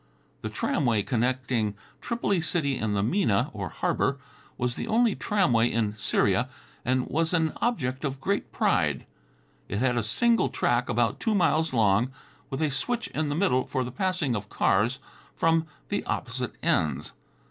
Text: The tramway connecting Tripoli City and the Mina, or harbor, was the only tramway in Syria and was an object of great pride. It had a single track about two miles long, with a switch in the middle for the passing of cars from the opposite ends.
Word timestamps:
The 0.41 0.49
tramway 0.49 1.03
connecting 1.03 1.75
Tripoli 2.01 2.41
City 2.41 2.75
and 2.75 2.95
the 2.95 3.03
Mina, 3.03 3.51
or 3.53 3.69
harbor, 3.69 4.17
was 4.57 4.73
the 4.75 4.87
only 4.87 5.13
tramway 5.15 5.67
in 5.69 5.93
Syria 5.95 6.49
and 6.83 7.05
was 7.05 7.35
an 7.35 7.53
object 7.57 8.03
of 8.03 8.19
great 8.19 8.51
pride. 8.51 9.05
It 9.67 9.77
had 9.77 9.97
a 9.97 10.01
single 10.01 10.49
track 10.49 10.89
about 10.89 11.19
two 11.19 11.35
miles 11.35 11.71
long, 11.71 12.11
with 12.49 12.63
a 12.63 12.71
switch 12.71 13.09
in 13.09 13.29
the 13.29 13.35
middle 13.35 13.67
for 13.67 13.83
the 13.83 13.91
passing 13.91 14.35
of 14.35 14.49
cars 14.49 14.97
from 15.35 15.67
the 15.89 16.03
opposite 16.05 16.55
ends. 16.63 17.13